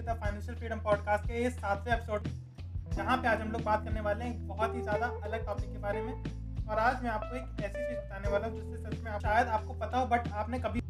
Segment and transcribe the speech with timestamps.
[0.00, 2.28] के the financial freedom podcast के इस सातवें एपिसोड
[2.94, 5.78] जहाँ पे आज हम लोग बात करने वाले हैं बहुत ही ज़्यादा अलग टॉपिक के
[5.78, 6.12] बारे में।
[6.68, 9.48] और आज मैं आपको एक ऐसी चीज़ बताने वाला हूँ जिससे सच में आप शायद
[9.48, 10.80] आपको पता हो बट आपने कभी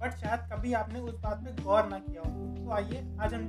[0.00, 3.44] बट शायद कभी आपने उस बात पे गौर ना किया हो। तो आइए, आज हम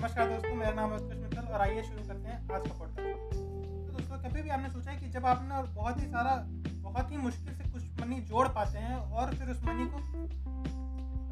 [0.00, 3.34] नमस्कार दोस्तों, मेरा नाम है उत्कृष्ट मित्तल और आइए शुरू करते हैं आज का पॉडकास्ट
[3.34, 6.36] तो दोस्तों, कभी भी आपने सोचा है कि जब आपने बहुत ही सारा
[6.88, 9.98] बहुत ही मुश्किल से कुछ मनी जोड़ पाते हैं और फिर उस मनी को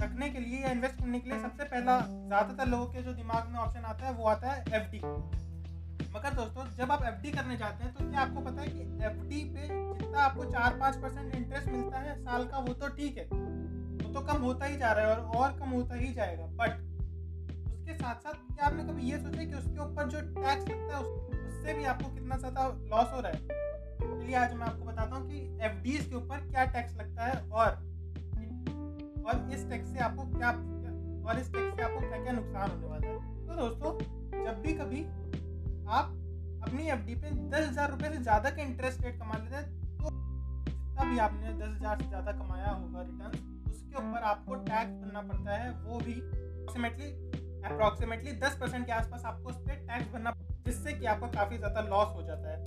[0.02, 3.48] रखने के लिए या इन्वेस्ट करने के लिए सबसे पहला ज़्यादातर लोगों के जो दिमाग
[3.48, 5.00] में ऑप्शन आता है वो आता है एफडी
[6.14, 9.42] मगर दोस्तों जब आप एफडी करने जाते हैं तो क्या आपको पता है कि एफडी
[9.44, 13.24] पे जितना आपको चार पाँच परसेंट इंटरेस्ट मिलता है साल का वो तो ठीक है।
[13.24, 16.70] वो तो कम होता ही जा रहा है और, और कम होता ही जाएगा। बट
[17.72, 21.02] उसके साथ साथ क्या आपने कभी ये सोचा कि उसके ऊपर जो टैक्स लगता है
[21.02, 23.38] उससे भी आपको कितना ज़्यादा लॉस हो रहा है?
[24.00, 27.70] चलिए आज मैं आपको बताता हूँ कि एफ़ के ऊपर क्या टैक्स लगता है और
[29.28, 30.50] और इस टैक्स से आपको क्या
[31.22, 33.90] और इस टैक्स से आपको क्या क्या नुकसान होने वाला है। तो दोस्तों,
[34.44, 35.02] जब भी कभी
[35.90, 36.14] आप
[36.62, 39.64] अपनी एफडी पे दस हज़ार रुपये से ज़्यादा का इंटरेस्ट रेट कमा लेते हैं
[39.98, 40.10] तो
[40.66, 45.22] जितना भी आपने दस हज़ार से ज़्यादा कमाया होगा रिटर्न उसके ऊपर आपको टैक्स भरना
[45.22, 47.10] पड़ता है, वो भी अप्रोक्सीमेटली
[47.64, 50.32] अप्रोक्सीमेटली दस परसेंट के आसपास आपको उस पर टैक्स भरना
[50.66, 52.64] जिससे कि आपका काफ़ी ज़्यादा लॉस हो जाता है।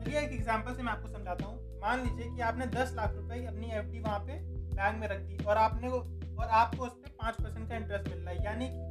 [0.00, 3.44] चलिए एक एग्ज़ाम्पल से मैं आपको समझाता हूँ। मान लीजिए कि आपने दस लाख रुपए
[3.46, 4.38] अपनी एफ़ डी वहाँ पे
[4.74, 5.98] बैंक में रख दी और आपने वो
[6.34, 8.82] और आपको उस पर पाँच परसेंट का इंटरेस्ट मिल रहा है। यानी कि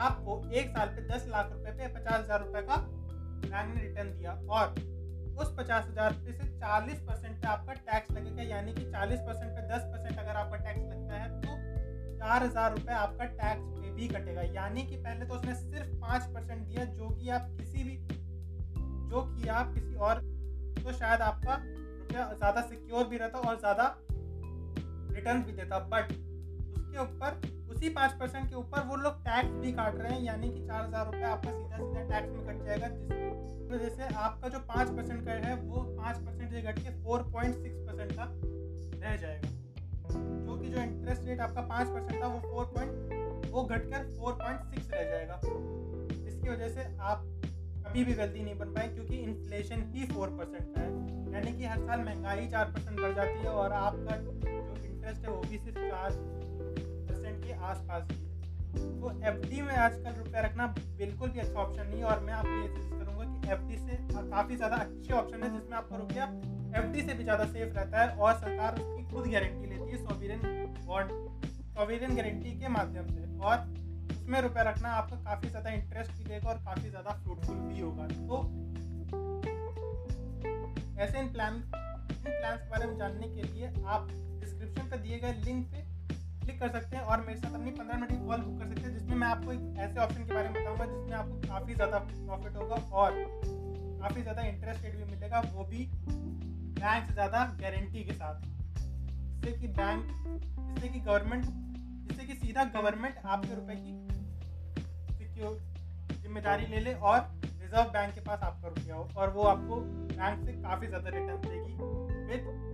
[0.00, 4.10] आपको एक साल पे दस लाख रुपए पे पचास हज़ार रुपये का बैंक ने रिटर्न
[4.10, 4.74] दिया। और
[5.38, 9.50] उस पचास हज़ार रुपये से चालीस परसेंट पे आपका टैक्स लगेगा। यानी कि चालीस परसेंट
[9.50, 11.56] पे दस परसेंट अगर आपका टैक्स लगता है तो
[12.18, 16.22] चार हज़ार रुपये आपका टैक्स पे भी कटेगा। यानी कि पहले तो उसने सिर्फ़ पाँच
[16.24, 17.96] परसेंट दिया, जो कि आप किसी भी
[19.08, 20.20] जो कि आप किसी और
[20.78, 23.84] तो शायद आपका रुपया ज़्यादा सिक्योर भी रहता और ज़्यादा
[25.18, 26.12] रिटर्न भी देता बट
[26.78, 30.48] उसके ऊपर, उसी पाँच परसेंट के ऊपर वो लोग टैक्स भी काट रहे हैं, यानी
[30.48, 34.48] कि चार हज़ार रुपये आपका सीधा सीधा टैक्स में कट जाएगा, जिस वजह से आपका
[34.48, 38.12] जो पाँच परसेंट का है, वो पाँच परसेंट से घट के फोर पॉइंट सिक्स परसेंट
[38.12, 38.24] का
[39.00, 39.48] रह जाएगा।
[40.08, 44.08] जो कि जो इंटरेस्ट रेट आपका पाँच परसेंट था, वो फोर पॉइंट वो घट कर
[44.16, 47.24] फोर पॉइंट सिक्स रह जाएगा। जिसकी वजह से आप
[47.84, 50.90] कभी भी गलती नहीं बन पाए, क्योंकि इन्फ्लेशन ही फोर परसेंट का है।
[51.34, 54.16] यानी कि हर साल महँगाई चार परसेंट बढ़ जाती है और आपका
[55.08, 56.10] इंटरेस्ट है, वो भी सिर्फ़ चार
[57.08, 58.16] परसेंट के आसपास ही
[59.00, 60.66] तो एफ़ में आजकल रुपया रखना
[60.98, 63.96] बिल्कुल भी अच्छा ऑप्शन नहीं है और मैं आपको ये सजेस्ट करूँगा कि एफ़ से
[64.30, 66.24] काफ़ी ज़्यादा अच्छे ऑप्शन है जिसमें आपका रुपया
[66.78, 70.40] एफ़ से भी ज़्यादा सेफ़ रहता है और सरकार उसकी खुद गारंटी लेती है सोविरन
[70.86, 71.10] बॉन्ड
[71.70, 73.56] सोविरन गारंटी के माध्यम से। और
[74.12, 78.06] उसमें रुपया रखना आपको काफ़ी ज़्यादा इंटरेस्ट भी देगा और काफ़ी ज़्यादा फ्रूटफुल भी होगा।
[78.06, 78.36] तो
[81.02, 84.08] ऐसे इन प्लान इन प्लान्स के बारे में जानने के लिए आप
[84.58, 85.82] डिस्क्रिप्शन पर दिए गए लिंक पे
[86.42, 88.82] क्लिक कर सकते हैं और मेरे साथ अपनी पंद्रह मिनट की कॉल बुक कर सकते
[88.82, 91.98] हैं, जिसमें मैं आपको एक ऐसे ऑप्शन के बारे में बताऊँगा, जिसमें आपको काफ़ी ज़्यादा
[91.98, 93.14] प्रॉफिट होगा और
[94.00, 95.88] काफ़ी ज़्यादा इंटरेस्ट रेट भी मिलेगा, वो भी
[96.80, 98.46] बैंक से ज़्यादा गारंटी के साथ।
[99.40, 101.44] जिससे कि बैंक जिससे कि गवर्नमेंट
[102.08, 103.92] जिससे कि सीधा गवर्नमेंट आपके रुपए की
[105.14, 105.58] सिक्योर
[106.22, 109.80] ज़िम्मेदारी ले ले और रिज़र्व बैंक के पास आपका रुपया हो और वो आपको
[110.12, 111.74] बैंक से काफ़ी ज़्यादा रिटर्न देगी
[112.28, 112.67] विद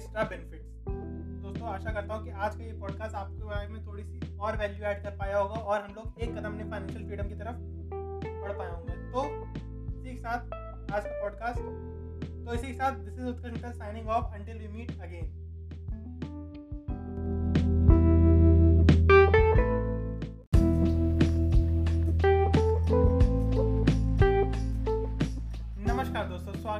[0.00, 0.66] एक्स्ट्रा बेनिफिट्स
[1.42, 4.56] दोस्तों, आशा करता हूँ कि आज का ये पॉडकास्ट आपके बारे में थोड़ी सी और
[4.56, 7.56] वैल्यू ऐड कर पाया होगा और हम लोग एक कदम ने फाइनेंशियल फ्रीडम की तरफ़
[8.42, 9.24] बढ़ पाए होंगे। तो
[9.98, 10.38] इसी के साथ
[10.92, 11.60] आज का पॉडकास्ट
[12.46, 15.49] तो इसी के साथ this is Utkarsh signing off until we meet again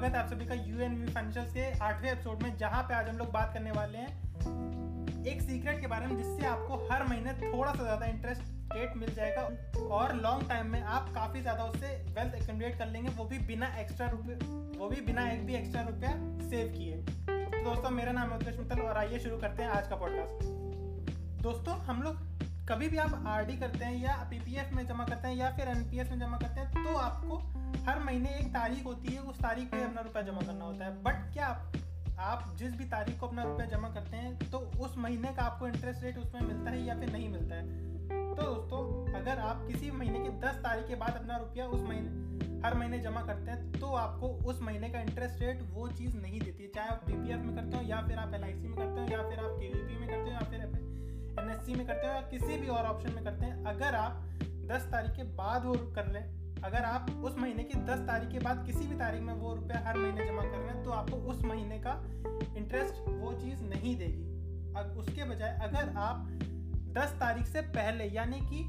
[0.01, 2.95] स्वागत है आप सभी का यू एन वी फाइनेंशियल के आठवें एपिसोड में, जहाँ पे
[2.95, 7.03] आज हम लोग बात करने वाले हैं एक सीक्रेट के बारे में, जिससे आपको हर
[7.09, 9.43] महीने थोड़ा सा ज़्यादा इंटरेस्ट रेट मिल जाएगा
[9.97, 11.87] और लॉन्ग टाइम में आप काफ़ी ज़्यादा उससे
[12.19, 14.37] वेल्थ एक्यूमुलेट कर लेंगे, वो भी बिना एक्स्ट्रा रुपये,
[14.79, 16.15] वो भी बिना एक भी एक्स्ट्रा रुपया
[16.49, 19.89] सेव किए। तो दोस्तों, मेरा नाम है उत्कर्ष मित्तल और आइए शुरू करते हैं आज
[19.89, 22.29] का पॉडकास्ट दोस्तों, हम लोग
[22.69, 25.89] कभी भी आप आर करते हैं या पी में जमा करते हैं या फिर एन
[26.11, 27.43] में जमा करते हैं तो आपको
[27.81, 31.03] हर महीने एक तारीख होती है, उस तारीख पे अपना रुपया जमा करना होता है।
[31.03, 31.49] बट क्या
[32.21, 35.67] आप जिस भी तारीख को अपना रुपया जमा करते हैं तो उस महीने का आपको
[35.69, 37.79] इंटरेस्ट रेट उसमें मिलता है या फिर नहीं मिलता है?
[38.09, 42.19] तो दोस्तों, अगर आप किसी महीने की दस तारीख के बाद अपना रुपया उस महीने,
[42.67, 46.41] हर महीने जमा करते हैं तो आपको उस महीने का इंटरेस्ट रेट वो चीज़ नहीं
[46.41, 49.07] देती है। चाहे आप पीपीएफ में करते हो या फिर आप एलआईसी में करते हो
[49.09, 50.61] या फिर आप के में करते हो या फिर
[51.41, 54.23] एनएससी में करते हो या किसी भी और ऑप्शन में करते हैं, अगर आप
[54.69, 58.39] दस तारीख के बाद वो कर लें अगर आप उस महीने की दस तारीख के
[58.39, 61.17] बाद किसी भी तारीख में वो रुपया हर महीने जमा कर रहे हैं तो आपको
[61.31, 61.93] उस महीने का
[62.57, 64.29] इंटरेस्ट वो चीज़ नहीं देगी।
[64.81, 66.29] अब उसके बजाय अगर आप
[66.95, 68.61] दस तारीख से पहले, यानी कि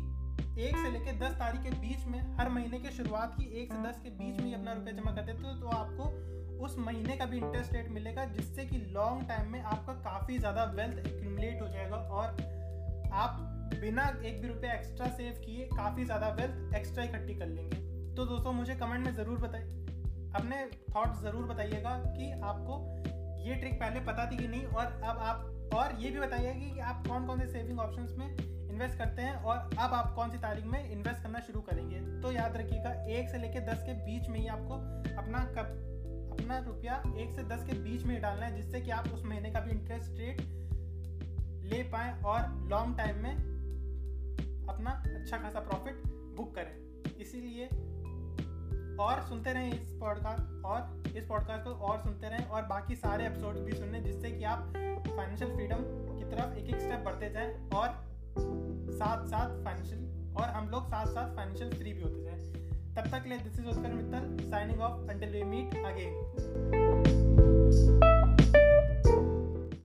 [0.59, 3.83] एक से लेकर दस तारीख के बीच में, हर महीने के शुरुआत की एक से
[3.83, 7.15] दस के बीच में ही अपना रुपया जमा कर देते हो तो आपको उस महीने
[7.17, 11.61] का भी इंटरेस्ट रेट मिलेगा, जिससे कि लॉन्ग टाइम में आपका काफ़ी ज़्यादा वेल्थ एक्यूमलेट
[11.61, 12.27] हो जाएगा और
[13.13, 17.77] आप बिना एक भी रुपया एक्स्ट्रा सेव किए काफ़ी ज़्यादा वेल्थ एक्स्ट्रा इकट्ठी कर लेंगे।
[18.15, 19.79] तो दोस्तों, मुझे कमेंट में ज़रूर बताइए।
[20.35, 20.65] अपने
[20.95, 22.79] थॉट्स ज़रूर बताइएगा कि आपको
[23.41, 26.79] ये ट्रिक पहले पता थी कि नहीं, और अब आप, और ये भी बताइएगा कि
[26.79, 30.37] आप कौन कौन से सेविंग ऑप्शन में इन्वेस्ट करते हैं, और अब आप कौन सी
[30.37, 34.29] तारीख में इन्वेस्ट करना शुरू करेंगे। तो याद रखिएगा, एक से लेकर दस के बीच
[34.29, 34.75] में ही आपको
[35.17, 35.77] अपना कब,
[36.31, 39.23] अपना रुपया एक से दस के बीच में ही डालना है, जिससे कि आप उस
[39.25, 40.41] महीने का भी इंटरेस्ट रेट
[41.65, 43.60] ले पाएँ और लॉन्ग टाइम में
[44.69, 46.03] अपना अच्छा खासा प्रॉफिट
[46.37, 46.75] बुक करें।
[47.21, 47.65] इसीलिए
[48.99, 53.25] और सुनते रहें इस पॉडकास्ट और इस पॉडकास्ट को और सुनते रहें, और बाकी सारे
[53.25, 54.73] एपिसोड भी सुनें जिससे कि आप
[55.07, 55.83] फाइनेंशियल फ्रीडम
[56.17, 57.87] की तरफ़ एक एक स्टेप बढ़ते जाएँ, और
[58.91, 62.39] साथ साथ फाइनेंशियल और हम लोग साथ साथ फाइनेंशियल फ्री भी होते जाएँ।
[62.95, 66.13] तब तक ले this is Utkarsh Mittal signing off until we meet again